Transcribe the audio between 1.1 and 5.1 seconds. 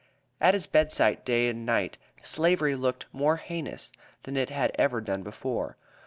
day and night, Slavery looked more heinous than it had ever